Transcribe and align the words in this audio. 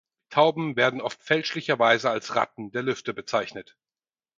Tauben 0.31 0.77
werden 0.77 0.99
oft 0.99 1.21
fälschlicherweise 1.21 2.09
als 2.09 2.33
Ratten 2.35 2.71
der 2.71 2.81
Lüfte 2.81 3.13
bezeichnet. 3.13 3.77